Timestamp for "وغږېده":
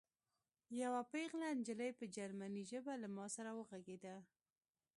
3.57-4.15